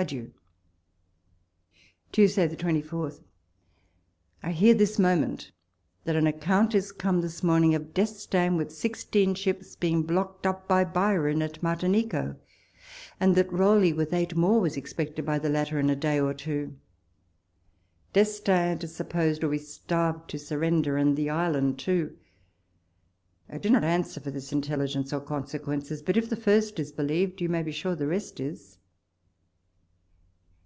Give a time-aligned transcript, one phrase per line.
[0.00, 0.30] Adieu 1
[2.12, 3.20] Tuesday, 2Ath.
[4.44, 5.50] I hear this moment
[6.04, 10.68] that an account is come this morning of D'Estaing with sixteen ships being blocked up
[10.68, 12.36] by Byron at Martinico,
[13.18, 16.32] and that Rowley with eight more was expected by the latter in a day or
[16.32, 16.76] two.
[18.12, 22.08] D'Estaing, it is supposed, will be starved to surrender, and the 170 WALPOLE S LETTERS.
[22.08, 23.52] island too.
[23.52, 27.40] I do not answer for this intelligence or consequences; but, if the first is believed,
[27.40, 28.76] you may be sure the rest is.